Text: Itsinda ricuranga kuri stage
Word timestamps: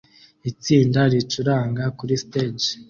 Itsinda 0.51 1.01
ricuranga 1.11 1.83
kuri 1.97 2.13
stage 2.23 2.67